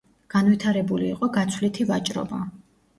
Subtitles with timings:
[0.35, 2.45] განვითარებული იყო გაცვლითი ვაჭრობა.